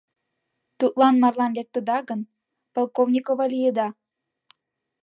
[0.79, 2.21] Тудлан марлан лектыда гын,
[2.73, 3.87] Полковникова лийыда!